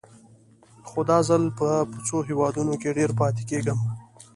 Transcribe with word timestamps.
خو 0.87 0.99
دا 1.09 1.17
ځل 1.27 1.43
به 1.57 1.71
په 1.91 1.97
څو 2.07 2.17
هېوادونو 2.29 2.73
کې 2.81 2.95
ډېر 2.97 3.09
پاتې 3.19 3.43
کېږم. 3.49 3.79